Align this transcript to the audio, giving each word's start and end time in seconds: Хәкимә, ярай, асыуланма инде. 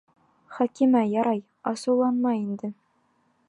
Хәкимә, 0.59 1.03
ярай, 1.11 1.43
асыуланма 1.73 2.33
инде. 2.41 2.75